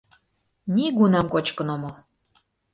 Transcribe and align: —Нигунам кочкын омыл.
—Нигунам 0.73 1.27
кочкын 1.33 1.67
омыл. 1.75 1.93